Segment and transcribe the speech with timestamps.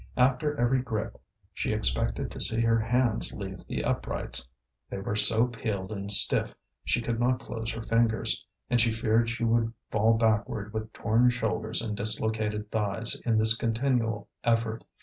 [0.17, 1.21] After every grip
[1.53, 4.49] she expected to see her hands leave the uprights;
[4.89, 9.29] they were so peeled and stiff she could not close her fingers, and she feared
[9.29, 14.83] she would fall backward with torn shoulders and dislocated thighs in this continual effort.